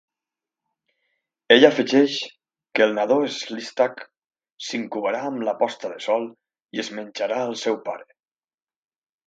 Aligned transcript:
Ell 1.55 1.67
afegeix 1.67 2.15
que 2.79 2.83
el 2.87 2.95
nadó 3.01 3.19
Sleestak 3.37 4.03
s'incubarà 4.69 5.21
amb 5.29 5.47
la 5.51 5.55
posta 5.63 5.95
de 5.95 6.03
sol 6.09 6.29
i 6.79 6.85
es 6.87 6.93
menjarà 6.99 7.41
al 7.47 7.57
seu 7.67 7.81
pare. 7.91 8.13